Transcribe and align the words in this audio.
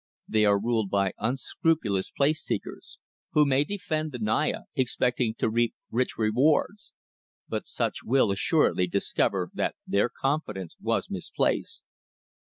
They 0.27 0.45
are 0.45 0.59
ruled 0.59 0.89
by 0.89 1.13
unscrupulous 1.19 2.09
place 2.09 2.41
seekers, 2.43 2.97
who 3.33 3.45
may 3.45 3.63
defend 3.63 4.11
the 4.11 4.17
Naya, 4.17 4.61
expecting 4.73 5.35
to 5.35 5.47
reap 5.47 5.75
rich 5.91 6.17
rewards; 6.17 6.91
but 7.47 7.67
such 7.67 8.01
will 8.03 8.31
assuredly 8.31 8.87
discover 8.87 9.51
that 9.53 9.75
their 9.85 10.09
confidence 10.09 10.75
was 10.81 11.11
misplaced. 11.11 11.83